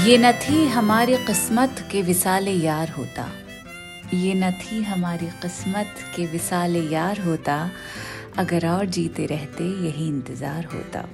[0.00, 3.32] ये न थी हमारी किस्मत के विसाल यार होता।
[4.14, 7.70] ये न थी हमारी किस्मत के विसाल यार होता।
[8.38, 11.04] अगर और जीते रहते, यही इंतज़ार होता।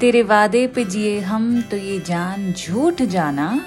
[0.00, 3.60] तेरे वादे पे जिए हम तो ये जान झूठ जाना।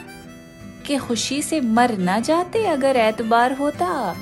[0.85, 4.15] कि खुशी से मर ना जाते अगर एतबार होता।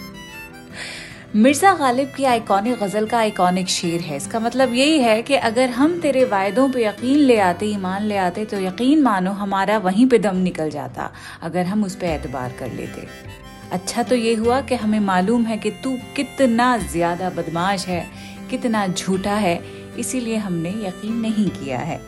[1.36, 5.70] मिर्ज़ा गालिब की आइकॉनिक गज़ल का आइकॉनिक शेर है। इसका मतलब यही है कि अगर
[5.70, 10.08] हम तेरे वायदों पे यकीन ले आते, ईमान ले आते तो यकीन मानो हमारा वहीं
[10.10, 11.10] पे दम निकल जाता,
[11.42, 13.08] अगर हम उस पर एतबार कर लेते।
[13.72, 18.06] अच्छा तो ये हुआ कि हमें मालूम है कि तू कितना ज़्यादा बदमाश है,
[18.50, 19.60] कितना झूठा है,
[20.00, 22.02] इसीलिए हमने यकीन नहीं किया है।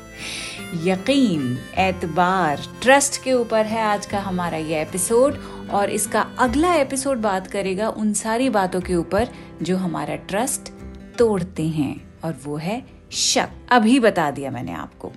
[0.84, 5.38] यकीन, एतबार, ट्रस्ट के ऊपर है आज का हमारा ये एपिसोड
[5.72, 9.30] और इसका अगला एपिसोड बात करेगा उन सारी बातों के ऊपर
[9.62, 10.72] जो हमारा ट्रस्ट
[11.18, 15.12] तोड़ते हैं और वो है शक। अभी बता दिया मैंने आपको।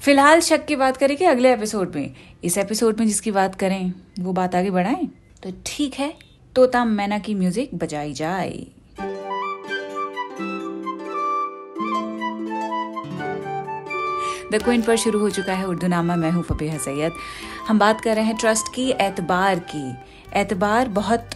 [0.00, 4.32] फ़िलहाल शक की बात करेंगे अगले एपिसोड में इस एपिसोड में जिसकी बात करें वो
[4.32, 5.08] बात आगे बढ़ाएँ?
[5.42, 6.14] तो ठीक है।
[6.56, 8.66] तोता मैना की म्यूज़िक बजाई जाए।
[14.52, 17.12] द क्विंट पर शुरू हो चुका है उर्दू नामा मैं हूँ फबीहा सैयद।
[17.68, 19.94] हम बात कर रहे हैं ट्रस्ट की, एतबार की।
[20.34, 21.30] एतबार बहुत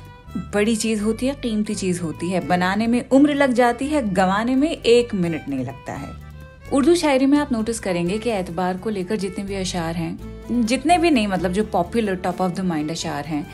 [0.54, 4.54] बड़ी चीज़ होती है, कीमती चीज़ होती है। बनाने में उम्र लग जाती है, गंवाने
[4.54, 6.10] में एक मिनट नहीं लगता है।
[6.72, 10.18] उर्दू शायरी में आप नोटिस करेंगे कि एतबार को लेकर जितने भी अशार हैं,
[10.66, 13.46] जितने भी नहीं मतलब जो popular top of the mind अशार हैं,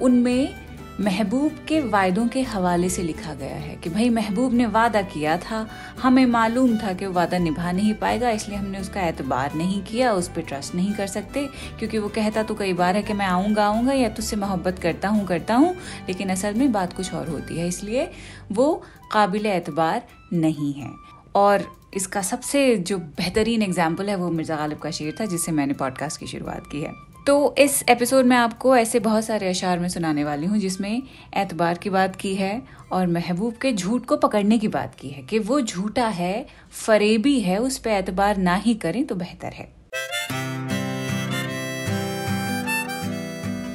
[0.00, 0.54] उनमें
[1.00, 5.36] महबूब के वायदों के हवाले से लिखा गया है कि भाई, महबूब ने वादा किया
[5.36, 5.66] था।
[6.02, 10.12] हमें मालूम था कि वो वादा निभा नहीं पाएगा, इसलिए हमने उसका एतबार नहीं किया,
[10.12, 11.46] उस पर ट्रस्ट नहीं कर सकते,
[11.78, 15.08] क्योंकि वो कहता तो कई बार है कि मैं आऊँगा आऊँगा, या तुझसे मोहब्बत करता
[15.08, 15.74] हूँ करता हूँ,
[16.08, 18.10] लेकिन असल में बात कुछ और होती है, इसलिए
[18.52, 20.90] वो काबिल एतबार नहीं है।
[21.34, 25.74] और इसका सबसे जो बेहतरीन एग्ज़ाम्पल है, वो मिर्ज़ा गालिब का शेर था, जिससे मैंने
[25.74, 29.88] पॉडकास्ट की शुरुआत की है। तो इस एपिसोड में आपको ऐसे बहुत सारे अशार में
[29.88, 31.02] सुनाने वाली हूँ, जिसमें
[31.36, 32.62] एतबार की बात की है
[32.92, 36.46] और महबूब के झूठ को पकड़ने की बात की है कि वो झूठा है,
[36.86, 39.68] फरेबी है, उस पर एतबार ना ही करें तो बेहतर है।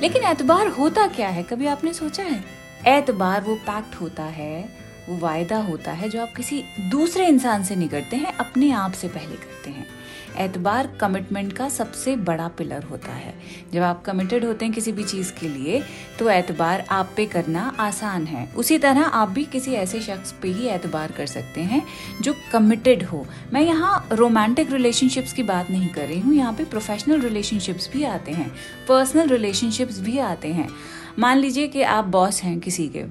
[0.02, 1.44] लेकिन एतबार होता क्या है?
[1.44, 2.44] कभी आपने सोचा है?
[2.88, 4.70] एतबार वो पैक्ट होता है,
[5.10, 8.92] वो वायदा होता है जो आप किसी दूसरे इंसान से नहीं करते हैं, अपने आप
[8.92, 9.99] से पहले करते हैं।
[10.38, 13.34] एतबार कमिटमेंट का सबसे बड़ा पिलर होता है।
[13.74, 15.82] जब आप कमिटेड होते हैं किसी भी चीज़ के लिए
[16.20, 20.48] तो एतबार आप पे करना आसान है। उसी तरह आप भी किसी ऐसे शख्स पे
[20.50, 21.82] ही एतबार कर सकते हैं
[22.22, 26.64] जो कमिटेड हो। मैं यहाँ रोमांटिक रिलेशनशिप्स की बात नहीं कर रही हूँ, यहाँ पे
[26.66, 28.50] प्रोफेशनल रिलेशनशिप्स भी आते हैं
[28.88, 30.70] पर्सनल रिलेशनशिप्स भी आते हैं।
[31.20, 33.04] मान लीजिए कि आप बॉस हैं किसी के,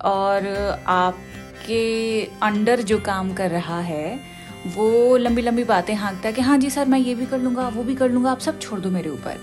[0.00, 0.46] और
[0.86, 4.33] आपके अंडर जो काम कर रहा है
[4.66, 7.68] वो लंबी लंबी बातें हाँकता है कि हाँ जी सर, मैं ये भी कर लूँगा,
[7.68, 9.40] वो भी कर लूँगा, आप सब छोड़ दो मेरे ऊपर।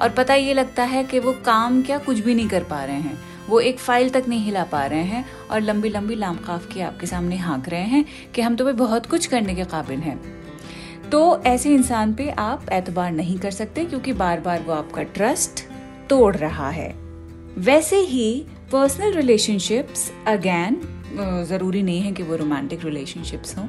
[0.00, 2.96] और पता ये लगता है कि वो काम क्या कुछ भी नहीं कर पा रहे
[2.96, 3.18] हैं।
[3.48, 7.06] वो एक फ़ाइल तक नहीं हिला पा रहे हैं और लंबी लंबी लामकाफ की आपके
[7.06, 10.20] सामने हाँक रहे हैं कि हम तुम्हें बहुत कुछ करने के काबिल हैं।
[11.10, 15.64] तो ऐसे इंसान पे आप एतबार नहीं कर सकते क्योंकि बार बार वो आपका ट्रस्ट
[16.10, 16.88] तोड़ रहा है।
[17.58, 20.80] वैसे ही पर्सनल रिलेशनशिप्स अगैन
[21.48, 23.66] ज़रूरी नहीं है कि वो रोमांटिक रिलेशनशिप्स हों।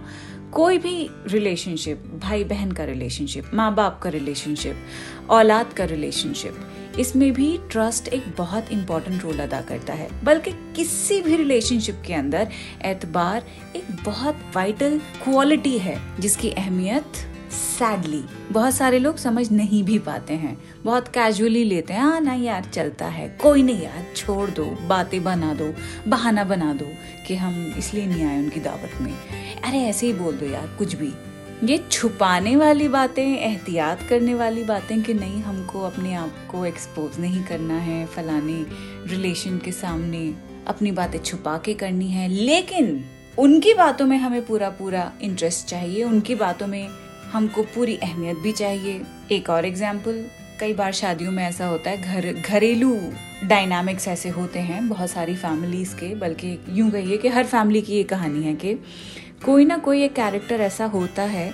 [0.56, 7.32] कोई भी रिलेशनशिप भाई बहन का रिलेशनशिप माँ बाप का रिलेशनशिप औलाद का रिलेशनशिप इसमें
[7.34, 12.50] भी ट्रस्ट एक बहुत इंपॉर्टेंट रोल अदा करता है। बल्कि किसी भी रिलेशनशिप के अंदर
[12.86, 17.04] एतबार एक बहुत वाइटल क्वालिटी है, जिसकी अहमियत
[17.54, 22.34] सैडली बहुत सारे लोग समझ नहीं भी पाते हैं। बहुत कैजुअली लेते हैं हाँ ना
[22.34, 25.74] यार, चलता है। कोई नहीं यार, छोड़ दो, बातें बना दो,
[26.08, 26.86] बहाना बना दो
[27.28, 29.14] कि हम इसलिए नहीं आए उनकी दावत में।
[29.64, 31.14] अरे, ऐसे ही बोल दो यार, कुछ भी।
[31.64, 37.20] ये छुपाने वाली बातें, एहतियात करने वाली बातें कि नहीं, हमको अपने आप को एक्सपोज
[37.20, 38.66] नहीं करना है, फलाने
[39.10, 40.34] रिलेशन के सामने
[40.68, 43.06] अपनी बातें छुपा के करनी है। लेकिन
[43.38, 46.90] उनकी बातों में हमें पूरा पूरा इंटरेस्ट चाहिए, उनकी बातों में
[47.34, 49.02] हमको पूरी अहमियत भी चाहिए।
[49.32, 50.26] एक और एग्ज़ाम्पल
[50.60, 52.98] कई बार शादियों में ऐसा होता है, घर, घरेलू
[53.44, 57.94] डायनामिक्स ऐसे होते हैं बहुत सारी फैमिलीज़ के, बल्कि यूँ कहिए कि हर फैमिली की
[57.94, 58.74] ये कहानी है कि
[59.46, 61.54] कोई ना कोई एक कैरेक्टर ऐसा होता है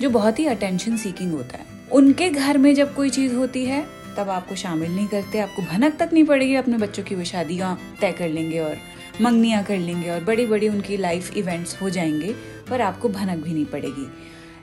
[0.00, 3.84] जो बहुत ही अटेंशन सीकिंग होता है। उनके घर में जब कोई चीज़ होती है,
[4.16, 7.78] तब आपको शामिल नहीं करते, आपको भनक तक नहीं पड़ेगी, अपने बच्चों की वो शादियाँ
[8.00, 8.76] तय कर लेंगे और
[9.20, 12.34] मंगनियाँ कर लेंगे और बड़ी बड़ी उनकी लाइफ इवेंट्स हो जाएँगे,
[12.70, 14.06] पर आपको भनक भी नहीं पड़ेगी।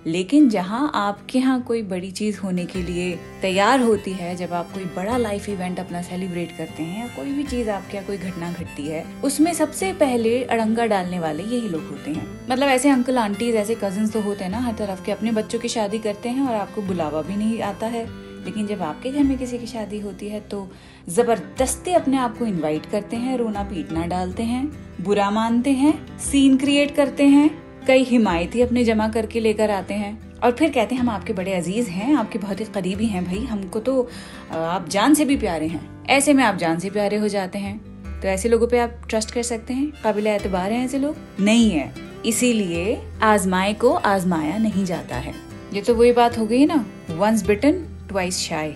[0.08, 4.72] लेकिन जहाँ आपके यहाँ कोई बड़ी चीज़ होने के लिए तैयार होती है, जब आप
[4.74, 8.18] कोई बड़ा लाइफ इवेंट अपना सेलिब्रेट करते हैं या कोई भी चीज़ आपके यहाँ कोई
[8.20, 12.90] घटना घटती है, उसमें सबसे पहले अड़ंगा डालने वाले यही लोग होते हैं। मतलब ऐसे
[12.90, 16.00] अंकल आंटीज ऐसे कज़न तो होते हैं ना, हर तरफ़ के अपने बच्चों की शादी
[16.00, 18.06] करते हैं और आपको बुलावा भी नहीं आता है।
[18.46, 20.68] लेकिन जब आपके घर में किसी की शादी होती है तो
[21.10, 24.66] ज़बरदस्ती अपने आप को इनवाइट करते हैं, रोना पीटना डालते हैं,
[25.02, 27.50] बुरा मानते हैं सीन क्रिएट करते हैं
[27.88, 31.54] कई हिमायती अपने जमा करके लेकर आते हैं। और फिर कहते हैं, हम आपके बड़े
[31.54, 34.10] अज़ीज़ हैं, आपके बहुत ही करीबी हैं भाई, हमको तो
[34.52, 37.78] आप जान से भी प्यारे हैं। ऐसे में आप जान से प्यारे हो जाते हैं।
[38.22, 39.92] तो ऐसे लोगों पे आप ट्रस्ट कर सकते हैं?
[40.04, 41.16] काबिल एतबार हैं ऐसे लोग?
[41.40, 41.94] नहीं है।
[42.26, 45.34] इसीलिए आजमाए को आजमाया नहीं जाता है।
[45.74, 47.72] ये तो वही बात हो गई ना वंस बिटन
[48.10, 48.76] ट्वाइस शाय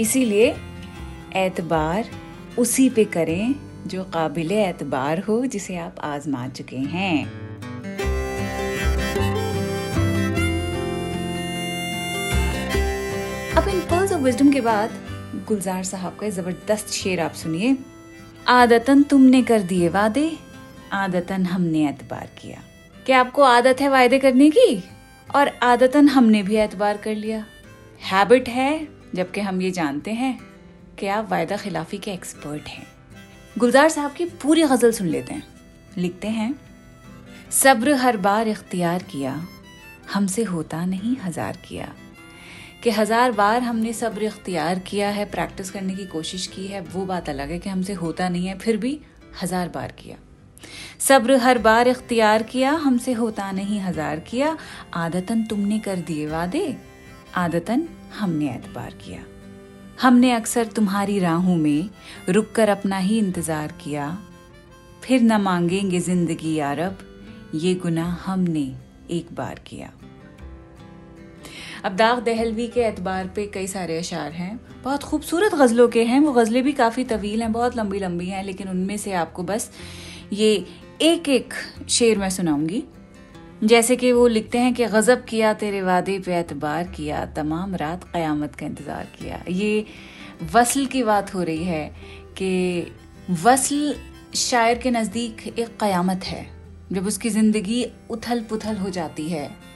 [0.00, 0.54] इसीलिए
[1.36, 2.08] एतबार
[2.58, 3.54] उसी पे करें
[3.86, 7.49] जो काबिल एतबार हो, जिसे आप आजमा चुके हैं।
[13.60, 14.90] अब इन पर्ल्स ऑफ़ विजडम के बाद
[15.48, 17.76] गुलजार साहब का ज़बरदस्त शेर आप सुनिए।
[18.48, 20.38] आदतन तुमने कर दिए वादे,
[20.92, 22.62] आदतन हमने एतबार किया।
[23.06, 24.84] क्या आपको आदत है वायदे करने की?
[25.34, 27.44] और आदतन हमने भी एतबार कर लिया।
[28.02, 30.38] हैबिट है, जबकि हम ये जानते हैं
[30.98, 32.86] कि आप वायदा खिलाफी के एक्सपर्ट हैं।
[33.58, 35.46] गुलजार साहब की पूरी गज़ल सुन लेते हैं।
[35.98, 36.54] लिखते हैं,
[37.52, 39.40] सब्र हर बार इख्तियार किया,
[40.14, 41.94] हमसे होता नहीं हज़ार किया।
[42.82, 47.04] कि हज़ार बार हमने सब्र इख्तियार किया है, प्रैक्टिस करने की कोशिश की है, वो
[47.06, 49.00] बात अलग है कि हमसे होता नहीं है, फिर भी
[49.42, 50.16] हज़ार बार किया।
[50.98, 54.56] सब्र हर बार इख्तियार किया, हमसे होता नहीं हज़ार किया।
[54.94, 56.76] आदतन तुमने कर दिए वादे,
[57.36, 57.86] आदतन
[58.18, 59.22] हमने एतबार किया।
[60.02, 61.88] हमने अक्सर तुम्हारी राहों में
[62.28, 64.16] रुक कर अपना ही इंतज़ार किया।
[65.02, 66.98] फिर न मांगेंगे ज़िंदगी यारब,
[67.54, 68.70] ये गुनाह हमने
[69.10, 69.92] एक बार किया।
[71.84, 76.20] अब दाग दहलवी के एतबार पे कई सारे अशार हैं। बहुत खूबसूरत गज़लों के हैं।
[76.20, 79.70] वो गज़लें भी काफ़ी तवील हैं, बहुत लंबी लंबी हैं, लेकिन उनमें से आपको बस
[80.32, 80.52] ये
[81.02, 81.54] एक एक
[81.88, 82.82] शेर मैं सुनाऊँगी।
[83.64, 88.04] जैसे कि वो लिखते हैं कि, गज़ब किया तेरे वादे पे एतबार किया, तमाम रात
[88.04, 89.84] क़यामत का इंतज़ार किया। ये
[90.54, 91.86] वसल की बात हो रही है
[92.38, 92.92] कि
[93.42, 93.94] वसल
[94.34, 96.46] शायर के नज़दीक एक क़यामत है,
[96.92, 99.69] जब उसकी ज़िंदगी उथल पुथल हो जाती है।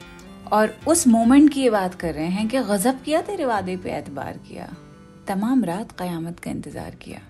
[0.53, 3.91] और उस मोमेंट की ये बात कर रहे हैं कि गजब किया तेरे वादे पे
[3.91, 4.69] एतबार किया।
[5.29, 7.21] तमाम रात क़यामत का इंतज़ार किया।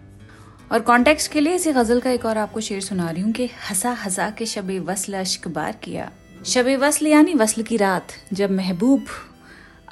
[0.72, 3.46] और कॉन्टेक्स्ट के लिए इसी गज़ल का एक और आपको शेर सुना रही हूँ कि
[3.70, 6.10] हंसा हंसा के शब वसल अश्क बार किया।
[6.46, 9.04] शब वसल यानी वसल की रात, जब महबूब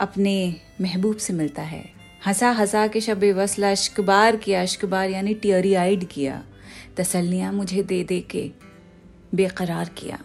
[0.01, 0.35] अपने
[0.81, 1.85] महबूब से मिलता है।
[2.27, 6.43] हंसा हंसा के शब वसल अश्क बार किया अश्क बार यानी टियरी आइड किया।
[6.97, 8.51] तसलियाँ मुझे दे दे के
[9.35, 10.19] बेकरार किया।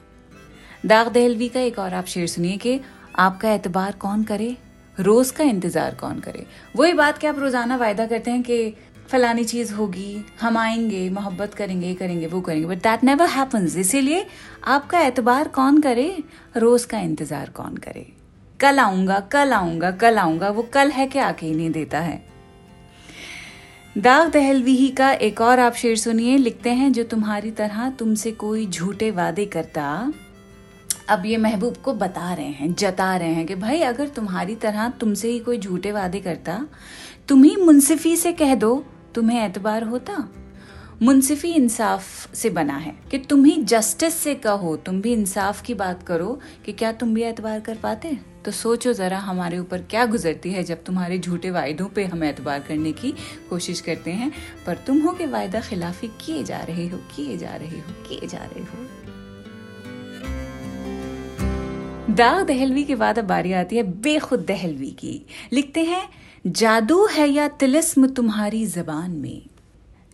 [0.86, 2.80] दाग दहलवी का एक और आप शेर सुनिए कि
[3.16, 4.56] आपका एतबार कौन करे?
[5.00, 6.46] रोज का इंतज़ार कौन करे?
[6.76, 8.74] वही बात कि आप रोज़ाना वायदा करते हैं कि
[9.10, 14.26] फलानी चीज़ होगी, हम आएँगे, मोहब्बत करेंगे करेंगे, वो करेंगे बट दैट नेवर हैपन्स इसीलिए
[14.64, 16.24] आपका एतबार कौन करे?
[16.58, 18.06] रोज का इंतज़ार कौन करे?
[18.60, 22.22] कल आऊँगा कल आऊँगा कल आऊँगा, वो कल है कि आके ही नहीं देता है।
[23.98, 28.32] दाग दहलवी ही का एक और आप शेर सुनिए, लिखते हैं, जो तुम्हारी तरह तुमसे
[28.32, 30.14] कोई झूठे वादे करता
[31.10, 34.90] अब ये महबूब को बता रहे हैं, जता रहे हैं कि भाई अगर तुम्हारी तरह
[34.90, 36.68] तुमसे ही कोई झूठे वादे करता,
[37.28, 40.30] तुम ही मुंसिफी से कह दो, तुम्हें एतबार होता।
[41.02, 45.74] मुंसिफी इंसाफ से बना है कि तुम ही जस्टिस से कहो, तुम भी इंसाफ की
[45.74, 50.06] बात करो कि क्या तुम भी एतबार कर पाते। तो सोचो ज़रा हमारे ऊपर क्या
[50.06, 53.14] गुजरती है जब तुम्हारे झूठे वायदों पे हम एतबार करने की
[53.50, 54.32] कोशिश करते हैं।
[54.66, 58.28] पर तुम हो के वायदा खिलाफी किए जा रहे हो, किए जा रहे हो, किए
[58.28, 59.07] जा रहे हो।
[62.18, 66.10] दाग दहलवी के बाद अब बारी आती है बेखुद दहलवी की। लिखते हैं,
[66.48, 69.42] जादू है या तिलिस्म तुम्हारी जबान में?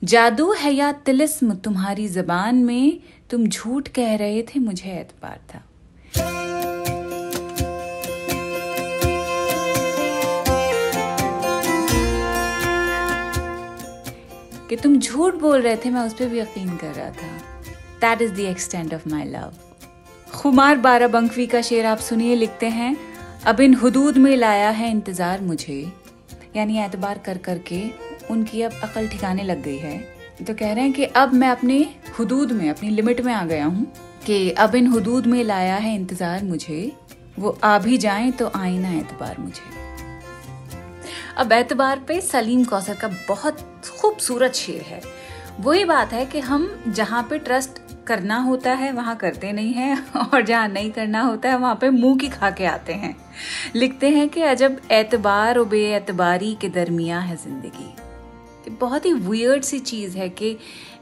[0.03, 2.99] जादू है या तिलिस्म तुम्हारी जबान में?
[3.29, 5.61] तुम झूठ कह रहे थे, मुझे एतबार था।
[14.69, 17.37] कि तुम झूठ बोल रहे थे, मैं उस पर भी यकीन कर रहा था।
[18.01, 19.53] That is the extent of my love
[20.33, 22.95] Khumar Barabankvi का शेर आप सुनिए, लिखते हैं,
[23.45, 25.75] अब इन हदूद में लाया है इंतज़ार मुझे।
[26.55, 27.81] यानी एतबार कर कर के
[28.31, 29.97] उनकी अब अकल ठिकाने लग गई है।
[30.45, 31.77] तो कह रहे हैं कि अब मैं अपने
[32.19, 33.85] हदूद में, अपनी लिमिट में आ गया हूँ
[34.25, 36.91] कि अब इन हदूद में लाया है इंतज़ार मुझे।
[37.39, 39.71] वो आ भी जाए तो आए ना एतबार मुझे।
[41.37, 43.59] अब एतबार पे सलीम कौसर का बहुत
[43.91, 45.01] खूबसूरत शेर है।
[45.59, 50.05] वही बात है कि हम जहाँ पे ट्रस्ट करना होता है, वहाँ करते नहीं हैं
[50.33, 53.15] और जहाँ नहीं करना होता है, वहाँ पे मुँह की खा के आते हैं।
[53.75, 57.93] लिखते हैं कि अजब एतबार और बेएतबारी के दरमिया है ज़िंदगी।
[58.69, 60.57] बहुत ही वियर्ड सी चीज़ है कि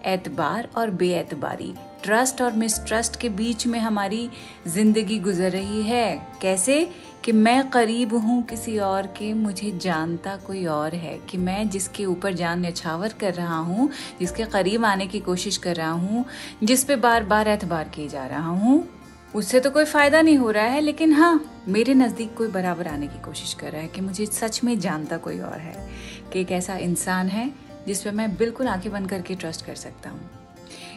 [0.05, 4.29] एतबार और बेएतबारी ट्रस्ट और मिसट्रस्ट के बीच में हमारी
[4.67, 6.89] ज़िंदगी गुजर रही है। कैसे?
[7.23, 12.05] कि मैं करीब हूँ किसी और के, मुझे जानता कोई और है। कि मैं जिसके
[12.05, 16.25] ऊपर जान न्यछावर कर रहा हूँ, जिसके करीब आने की कोशिश कर रहा हूँ,
[16.63, 18.89] जिस पे बार बार एतबार किए जा रहा हूँ,
[19.35, 23.07] उससे तो कोई फ़ायदा नहीं हो रहा है, लेकिन हाँ मेरे नज़दीक कोई बराबर आने
[23.07, 25.89] की कोशिश कर रहा है कि मुझे सच में जानता कोई और है,
[26.33, 27.51] कि एक ऐसा इंसान है,
[27.87, 30.29] जिस पर मैं बिल्कुल आँखें बंद करके ट्रस्ट कर सकता हूँ।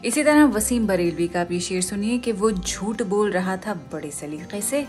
[0.05, 4.11] इसी तरह वसीम बरेलवी का भी शेर सुनिए कि वो झूठ बोल रहा था बड़े
[4.11, 4.87] सलीके से।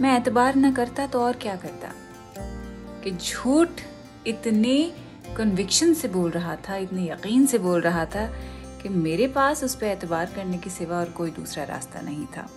[0.00, 1.88] मैं एतबार न करता तो और क्या करता?
[3.04, 3.68] कि झूठ
[4.26, 4.92] इतने
[5.36, 8.26] कन्विक्शन से बोल रहा था, इतने यकीन से बोल रहा था
[8.82, 12.48] कि मेरे पास उस पर एतबार करने के सिवा और कोई दूसरा रास्ता नहीं था।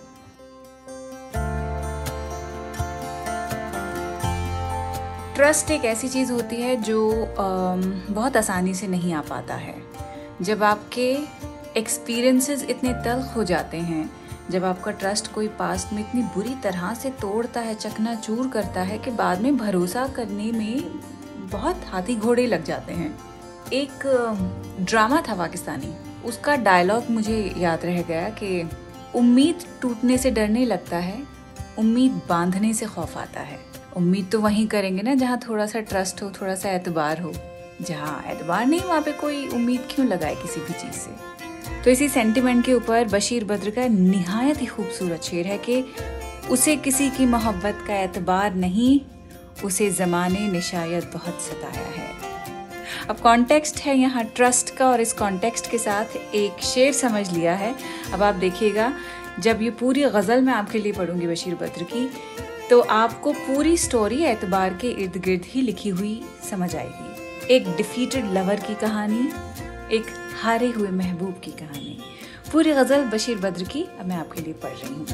[5.36, 7.10] ट्रस्ट एक ऐसी चीज़ होती है जो
[8.10, 9.74] बहुत आसानी से नहीं आ पाता है।
[10.42, 11.18] जब आपके
[11.76, 14.19] एक्सपीरियंसेस इतने तल्ख हो जाते हैं
[14.50, 18.82] जब आपका ट्रस्ट कोई पास्ट में इतनी बुरी तरह से तोड़ता है चकना चूर करता
[18.82, 21.00] है कि बाद में भरोसा करने में
[21.50, 23.18] बहुत हाथी घोड़े लग जाते हैं।
[23.72, 24.06] एक
[24.80, 28.68] ड्रामा था पाकिस्तानी। उसका डायलॉग मुझे याद रह गया कि
[29.14, 31.22] उम्मीद टूटने से डरने लगता है,
[31.78, 33.58] उम्मीद बांधने से खौफ आता है।
[33.96, 37.32] उम्मीद तो वहीं करेंगे ना जहाँ थोड़ा सा ट्रस्ट हो थोड़ा सा एतबार हो।
[37.82, 41.10] जहाँ एतबार नहीं, वहाँ पे कोई उम्मीद क्यों लगाए किसी भी चीज़ से?
[41.84, 45.84] तो इसी सेंटिमेंट के ऊपर बशीर बद्र का निहायत ही खूबसूरत शेर है कि
[46.50, 49.00] उसे किसी की मोहब्बत का एतबार नहीं,
[49.64, 52.08] उसे ज़माने ने शायद बहुत सताया है।
[53.08, 57.54] अब कॉन्टेक्स्ट है यहाँ ट्रस्ट का और इस कॉन्टेक्स्ट के साथ एक शेर समझ लिया
[57.54, 57.74] है।
[58.12, 58.92] अब आप देखिएगा,
[59.40, 62.08] जब ये पूरी गज़ल मैं आपके लिए पढ़ूँगी बशीर बद्र की
[62.70, 66.20] तो आपको पूरी स्टोरी एतबार के इर्द गिर्द ही लिखी हुई
[66.50, 69.28] समझ आएगी। एक डिफीटेड लवर की कहानी,
[69.96, 70.06] एक
[70.38, 71.98] हारे हुए महबूब की कहानी।
[72.52, 75.06] पूरी गज़ल बशीर बद्र की अब मैं आपके लिए पढ़ रही हूँ।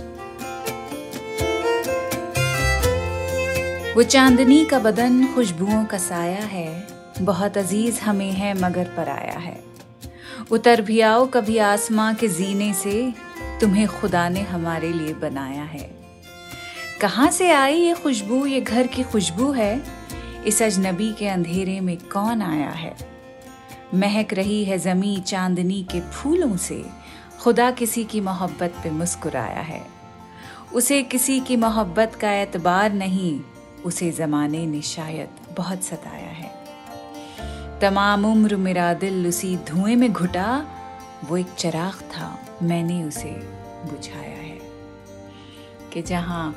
[3.95, 6.87] वो चांदनी का बदन खुशबुओं का साया है,
[7.21, 9.65] बहुत अज़ीज़ हमें है मगर पर आया है।
[10.51, 13.15] उतर भी आओ कभी आसमां के जीने से,
[13.61, 15.91] तुम्हें खुदा ने हमारे लिए बनाया है।
[17.01, 19.83] कहाँ से आई ये खुशबू, ये घर की खुशबू है?
[20.47, 23.16] इस अजनबी के अंधेरे में कौन आया है?
[23.95, 26.87] महक रही है जमी चांदनी के फूलों से।
[27.41, 29.87] खुदा किसी की मोहब्बत पे मुस्कुराया है।
[30.75, 33.41] उसे किसी की मोहब्बत का एतबार नहीं,
[33.85, 36.57] उसे जमाने ने शायद बहुत सताया है।
[37.81, 40.67] तमाम उम्र मेरा दिल उसी धुएँ में घुटा,
[41.29, 43.31] वो एक चराग था, मैंने उसे
[43.85, 44.59] बुझाया है।
[45.93, 46.57] कि जहाँ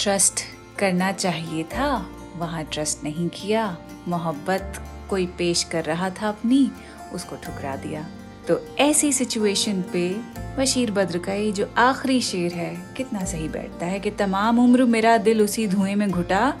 [0.00, 0.40] ट्रस्ट
[0.78, 2.06] करना चाहिए था,
[2.36, 3.76] वहाँ ट्रस्ट नहीं किया,
[4.08, 6.70] मोहब्बत कोई पेश कर रहा था अपनी,
[7.12, 8.06] उसको ठुकरा दिया।
[8.48, 10.08] तो ऐसी सिचुएशन पे
[10.58, 14.84] बशीर बद्र का ये जो आखिरी शेर है, कितना सही बैठता है कि तमाम उम्र
[14.84, 16.54] मेरा दिल उसी धुएँ में घुटा।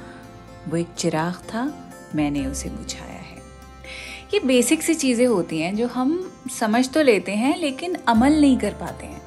[0.68, 3.36] वो एक चिराग था, मैंने उसे बुझाया है।
[4.34, 8.58] ये बेसिक सी चीज़ें होती हैं जो हम समझ तो लेते हैं, लेकिन अमल नहीं
[8.58, 9.22] कर पाते हैं।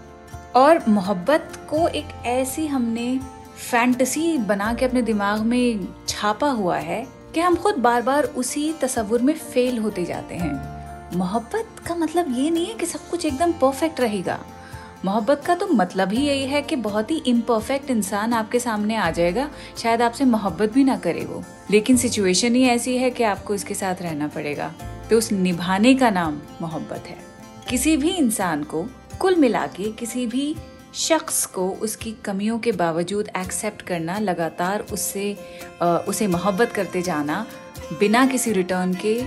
[0.56, 3.20] और मोहब्बत को एक ऐसी हमने
[3.72, 8.74] फैंटसी बना के अपने दिमाग में छापा हुआ है कि हम खुद बार बार उसी
[8.74, 10.80] तस्वुर में फेल होते जाते हैं।
[11.18, 14.46] मोहब्बत का मतलब ये नहीं है कि सब कुछ एकदम परफेक्ट रहेगा।
[15.06, 19.12] मोहब्बत का तो मतलब ही यही है कि बहुत ही इम्परफेक्ट इंसान आपके सामने आ
[19.12, 23.56] जाएगा, शायद आपसे मोहब्बत भी ना करे वो। लेकिन सिचुएशन ही ऐसी है कि आपको
[23.56, 24.74] इसके साथ रहना पड़ेगा।
[25.10, 27.18] तो उस निभाने का नाम मोहब्बत है।
[27.70, 28.86] किसी भी इंसान को
[29.20, 30.56] कुल मिला के किसी भी
[30.94, 35.34] शख्स को उसकी कमियों के बावजूद एक्सेप्ट करना, लगातार उससे
[35.82, 37.46] उसे मोहब्बत करते जाना,
[38.00, 39.20] बिना किसी रिटर्न के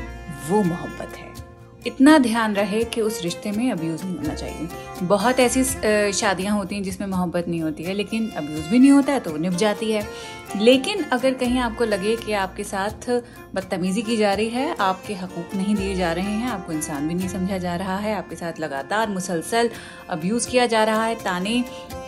[0.49, 1.32] वो मोहब्बत है।
[1.87, 5.65] इतना ध्यान रहे कि उस रिश्ते में अब्यूज़ नहीं होना चाहिए। बहुत ऐसी
[6.13, 9.37] शादियाँ होती हैं जिसमें मोहब्बत नहीं होती है, लेकिन अब्यूज़ भी नहीं होता है तो
[9.37, 10.07] निभ जाती है।
[10.57, 13.09] लेकिन अगर कहीं आपको लगे कि आपके साथ
[13.55, 17.15] बदतमीज़ी की जा रही है, आपके हकूक़ नहीं दिए जा रहे हैं, आपको इंसान भी
[17.15, 19.71] नहीं समझा जा रहा है, आपके साथ लगातार मुसलसल
[20.11, 21.65] अब्यूज़ किया जा रहा है, ताने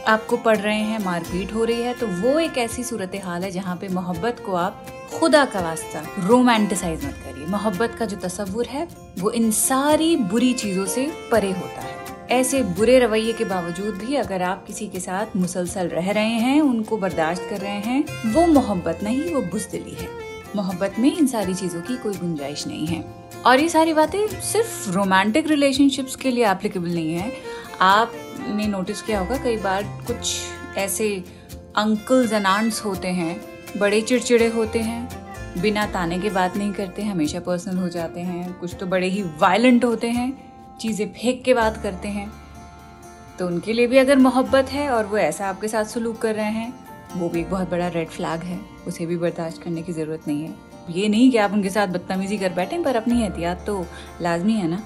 [0.08, 3.50] आपको पढ़ रहे हैं, मारपीट हो रही है तो वो एक ऐसी सूरत हाल है
[3.50, 4.86] जहाँ पे मोहब्बत को आप
[5.20, 10.52] खुदा का वास्ता रोमांटिसाइज मत करिए। मोहब्बत का जो तस्वुर है, वो इन सारी बुरी
[10.52, 11.94] चीज़ों से परे होता है।
[12.30, 16.60] ऐसे बुरे रवैये के बावजूद भी अगर आप किसी के साथ मुसलसल रह रहे हैं,
[16.60, 20.08] उनको बर्दाश्त कर रहे हैं, वो मोहब्बत नहीं, वो बुजदिली है।
[20.56, 23.04] मोहब्बत में इन सारी चीज़ों की कोई गुंजाइश नहीं है।
[23.46, 27.32] और ये सारी बातें सिर्फ़ रोमांटिक रिलेशनशिप्स के लिए एप्लीकेबल नहीं है।
[27.80, 30.36] आपने नोटिस किया होगा, कई बार कुछ
[30.76, 31.24] ऐसे
[31.76, 35.08] अंकल्स एंड आंट्स होते हैं बड़े चिड़चिड़े होते हैं,
[35.60, 39.22] बिना ताने के बात नहीं करते, हमेशा पर्सनल हो जाते हैं। कुछ तो बड़े ही
[39.40, 40.32] वायलेंट होते हैं,
[40.80, 42.30] चीज़ें फेंक के बात करते हैं।
[43.38, 46.50] तो उनके लिए भी अगर मोहब्बत है और वो ऐसा आपके साथ सलूक कर रहे
[46.50, 46.72] हैं,
[47.16, 50.42] वो भी एक बहुत बड़ा रेड फ्लैग है। उसे भी बर्दाश्त करने की ज़रूरत नहीं
[50.42, 50.54] है।
[50.90, 53.84] ये नहीं कि आप उनके साथ बदतमीजी कर बैठें पर अपनी एहतियात तो
[54.22, 54.82] लाजमी है ना?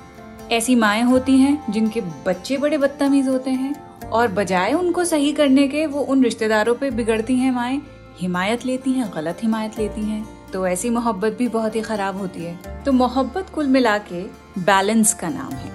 [0.52, 5.66] ऐसी माएँ होती हैं जिनके बच्चे बड़े बदतमीज होते हैं, और बजाय उनको सही करने
[5.68, 7.80] के वो उन रिश्तेदारों पे बिगड़ती हैं माएँ
[8.19, 12.41] हिमायत लेती हैं, गलत हिमायत लेती हैं तो ऐसी मोहब्बत भी बहुत ही खराब होती
[12.41, 14.23] है। तो मोहब्बत कुल मिला के
[14.59, 15.71] बैलेंस का नाम है।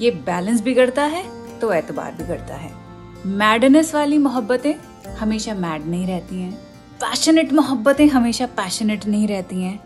[0.00, 1.24] ये बैलेंस बिगड़ता है
[1.60, 2.72] तो एतबार बिगड़ता है।
[3.26, 4.72] मैडनेस वाली मोहब्बतें
[5.14, 6.52] हमेशा मैड नहीं रहती हैं।
[7.00, 9.78] पैशनेट मोहब्बतें हमेशा पैशनेट नहीं रहती हैं।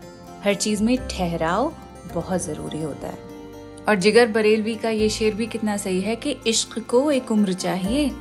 [0.43, 1.73] हर चीज़ में ठहराव
[2.13, 3.17] बहुत ज़रूरी होता है।
[3.87, 7.53] और जिगर बरेलवी का ये शेर भी कितना सही है कि इश्क को एक उम्र
[7.53, 8.11] चाहिए,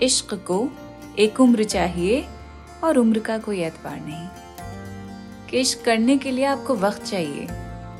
[0.00, 0.68] इश्क को
[1.18, 2.24] एक उम्र चाहिए
[2.84, 4.28] और उम्र का कोई एतबार नहीं।
[5.50, 7.46] कि इश्क करने के लिए आपको वक्त चाहिए,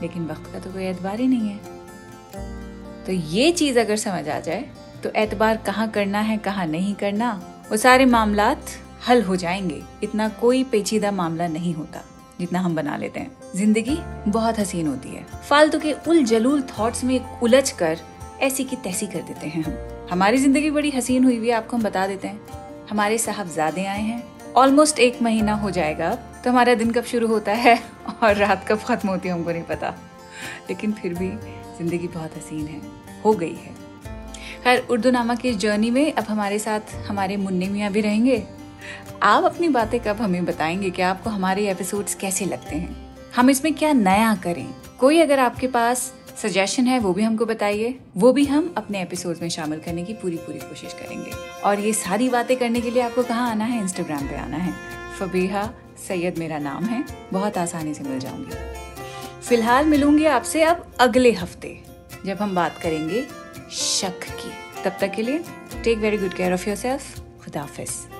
[0.02, 1.58] लेकिन वक्त का तो कोई एतबार ही नहीं है।
[3.06, 4.68] तो ये चीज़ अगर समझ आ जाए
[5.02, 7.32] तो एतबार कहाँ करना है, कहाँ नहीं करना,
[7.70, 8.56] वो सारे मामला
[9.08, 12.00] हल हो जाएँगे। इतना कोई पेचीदा मामला नहीं होता,
[12.40, 13.96] जितना हम बना लेते हैं। ज़िंदगी
[14.28, 17.98] बहुत हसीन होती है। फालतू के उल जलूल थॉट्स में उलझ कर,
[18.40, 21.76] ऐसी की तैसी कर देते हैं हम। हमारी ज़िंदगी बड़ी हसीन हुई हुई है, आपको
[21.76, 22.40] हम बता देते हैं।
[22.90, 24.22] हमारे साहबजादे आए हैं
[24.56, 27.78] ऑलमोस्ट एक महीना हो जाएगा तो हमारा दिन कब शुरू होता है
[28.22, 29.94] और रात कब खत्म होती है, हमको नहीं पता।
[30.68, 31.28] लेकिन फिर भी
[31.78, 32.80] ज़िंदगी बहुत हसीन है,
[33.24, 33.74] हो गई है।
[34.64, 38.42] खैर, उर्दू नामा की जर्नी में अब हमारे साथ हमारे मुन्ने मियाँ भी रहेंगे।
[39.22, 42.96] आप अपनी बातें कब हमें बताएँगे कि आपको हमारे एपिसोड्स कैसे लगते हैं?
[43.36, 44.66] हम इसमें क्या नया करें?
[44.98, 49.36] कोई अगर आपके पास सजेशन है, वो भी हमको बताइए। वो भी हम अपने एपिसोड
[49.42, 51.30] में शामिल करने की पूरी पूरी कोशिश करेंगे।
[51.64, 53.80] और ये सारी बातें करने के लिए आपको कहाँ आना है?
[53.80, 54.74] इंस्टाग्राम पे आना है।
[55.18, 55.70] फबीहा
[56.08, 58.56] सैयद मेरा नाम है। बहुत आसानी से मिल जाऊँगी।
[59.48, 61.80] फ़िलहाल मिलूँगी आपसे अब अगले हफ़्ते,
[62.26, 63.26] जब हम बात करेंगे
[63.72, 64.52] शक की।
[64.84, 65.38] तब तक के लिए
[65.84, 68.19] take very good care of yourself खुदाफिज़।